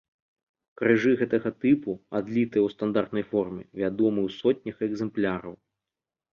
Крыжы 0.79 1.11
гэтага 1.19 1.51
тыпу, 1.65 1.91
адлітыя 2.21 2.49
ў 2.63 2.69
стандартнай 2.77 3.25
форме, 3.35 3.63
вядомы 3.85 4.19
ў 4.27 4.41
сотнях 4.41 4.77
экземпляраў. 4.93 5.53